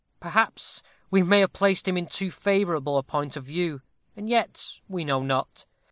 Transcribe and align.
Perhaps, 0.19 0.81
we 1.11 1.21
may 1.21 1.41
have 1.41 1.53
placed 1.53 1.87
him 1.87 1.95
in 1.95 2.07
too 2.07 2.31
favorable 2.31 2.97
a 2.97 3.03
point 3.03 3.37
of 3.37 3.43
view 3.43 3.81
and 4.15 4.27
yet 4.27 4.81
we 4.87 5.05
know 5.05 5.21
not. 5.21 5.67